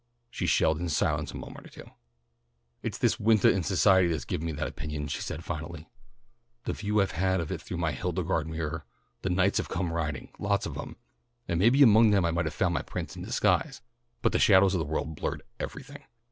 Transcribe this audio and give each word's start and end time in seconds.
She 0.31 0.47
shelled 0.47 0.79
in 0.79 0.89
silence 0.89 1.29
a 1.31 1.37
moment 1.37 1.67
or 1.67 1.69
two. 1.69 1.91
"It's 2.81 2.97
this 2.97 3.19
wintah 3.19 3.51
in 3.51 3.61
society 3.61 4.07
that's 4.07 4.25
given 4.25 4.47
me 4.47 4.51
that 4.53 4.65
opinion," 4.67 5.07
she 5.07 5.21
said 5.21 5.43
finally. 5.43 5.91
"The 6.63 6.73
view 6.73 6.99
I've 6.99 7.11
had 7.11 7.39
of 7.39 7.51
it 7.51 7.61
through 7.61 7.77
my 7.77 7.91
Hildegarde 7.91 8.47
mirror. 8.49 8.83
The 9.21 9.29
knights 9.29 9.59
have 9.59 9.69
come 9.69 9.93
riding, 9.93 10.29
lots 10.39 10.65
of 10.65 10.73
them, 10.73 10.95
and 11.47 11.59
maybe 11.59 11.83
among 11.83 12.09
them 12.09 12.25
I 12.25 12.31
might 12.31 12.45
have 12.45 12.55
found 12.55 12.73
my 12.73 12.81
prince 12.81 13.15
in 13.15 13.21
disguise, 13.21 13.83
but 14.23 14.31
the 14.31 14.39
shadows 14.39 14.73
of 14.73 14.79
the 14.79 14.85
world 14.85 15.15
blurred 15.15 15.43
everything. 15.59 16.03